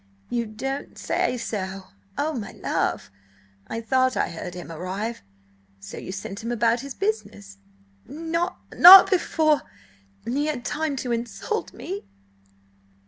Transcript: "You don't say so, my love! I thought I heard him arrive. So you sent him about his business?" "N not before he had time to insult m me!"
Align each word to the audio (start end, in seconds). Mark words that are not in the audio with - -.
"You 0.31 0.47
don't 0.47 0.97
say 0.97 1.37
so, 1.37 1.83
my 2.17 2.53
love! 2.53 3.11
I 3.67 3.81
thought 3.81 4.17
I 4.17 4.29
heard 4.29 4.55
him 4.55 4.71
arrive. 4.71 5.21
So 5.79 5.99
you 5.99 6.11
sent 6.11 6.41
him 6.43 6.51
about 6.51 6.79
his 6.79 6.95
business?" 6.95 7.59
"N 8.09 8.31
not 8.73 9.11
before 9.11 9.61
he 10.25 10.47
had 10.47 10.65
time 10.65 10.95
to 10.95 11.11
insult 11.11 11.69
m 11.71 11.77
me!" 11.77 12.05